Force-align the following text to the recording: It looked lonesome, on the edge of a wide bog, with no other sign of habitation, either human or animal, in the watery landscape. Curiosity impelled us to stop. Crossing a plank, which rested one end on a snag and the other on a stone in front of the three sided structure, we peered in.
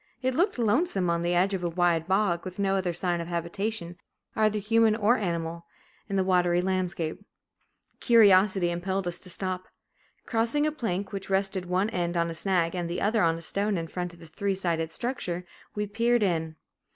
It 0.23 0.33
looked 0.33 0.57
lonesome, 0.57 1.11
on 1.11 1.21
the 1.21 1.35
edge 1.35 1.53
of 1.53 1.63
a 1.63 1.69
wide 1.69 2.07
bog, 2.07 2.43
with 2.43 2.57
no 2.57 2.75
other 2.75 2.91
sign 2.91 3.21
of 3.21 3.27
habitation, 3.27 3.97
either 4.35 4.57
human 4.57 4.95
or 4.95 5.15
animal, 5.19 5.67
in 6.09 6.15
the 6.15 6.23
watery 6.23 6.59
landscape. 6.59 7.23
Curiosity 7.99 8.71
impelled 8.71 9.07
us 9.07 9.19
to 9.19 9.29
stop. 9.29 9.67
Crossing 10.25 10.65
a 10.65 10.71
plank, 10.71 11.11
which 11.13 11.29
rested 11.29 11.67
one 11.67 11.91
end 11.91 12.17
on 12.17 12.31
a 12.31 12.33
snag 12.33 12.73
and 12.73 12.89
the 12.89 12.99
other 12.99 13.21
on 13.21 13.37
a 13.37 13.43
stone 13.43 13.77
in 13.77 13.85
front 13.87 14.11
of 14.11 14.19
the 14.19 14.25
three 14.25 14.55
sided 14.55 14.91
structure, 14.91 15.45
we 15.75 15.85
peered 15.85 16.23
in. 16.23 16.55